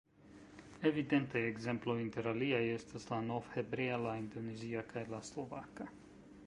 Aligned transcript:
Evidentaj 0.89 1.41
ekzemploj, 1.49 1.97
inter 2.05 2.31
aliaj, 2.31 2.63
estas 2.79 3.07
la 3.13 3.21
novhebrea, 3.29 4.01
la 4.07 4.17
indonezia 4.25 4.85
kaj 4.95 5.07
la 5.15 5.23
slovaka. 5.33 5.91